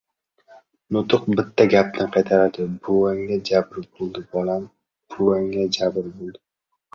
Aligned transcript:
Nuqul 0.95 1.35
bitta 1.39 1.63
gapni 1.73 2.07
qaytaradi: 2.15 2.65
«Buvangga 2.87 3.37
jabr 3.51 3.85
bo‘ldi, 3.91 4.25
bolam, 4.33 4.65
buvangga 5.13 5.69
jabr 5.79 6.11
bo‘ldi». 6.17 6.43